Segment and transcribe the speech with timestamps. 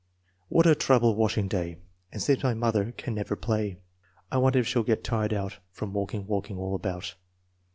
[0.49, 1.77] What a trouble washing day;
[2.11, 3.77] It seems my mother can never play.
[4.31, 7.13] I wonder if she'll get tired out From walking, walking all about.